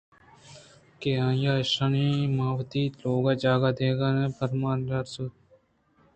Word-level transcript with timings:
کہ 0.99 1.11
آئی 1.25 1.43
ءَ 1.51 1.57
ایشاناں 1.61 2.21
ماں 2.37 2.51
وتی 2.57 2.83
لوگ 3.01 3.25
ءَ 3.31 3.39
جاگہ 3.41 3.69
دئیان 3.77 4.15
ءَ 4.23 4.35
پرآہاں 4.37 4.75
آسے 4.97 5.23
روک 5.23 5.33
کُت 5.35 5.35